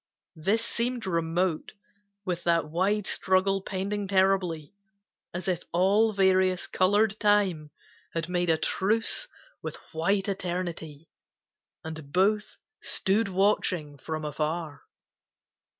[0.37, 1.73] This seemed remote,
[2.25, 4.73] With that wide struggle pending terribly,
[5.31, 7.69] As if all various, colored Time
[8.15, 9.27] had made A truce
[9.61, 11.07] with white Eternity,
[11.83, 14.81] and both Stood watching from afar.